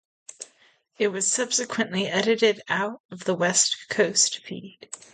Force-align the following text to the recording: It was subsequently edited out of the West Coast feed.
It 0.97 1.09
was 1.09 1.31
subsequently 1.31 2.07
edited 2.07 2.63
out 2.67 3.01
of 3.11 3.23
the 3.23 3.35
West 3.35 3.87
Coast 3.87 4.43
feed. 4.43 4.89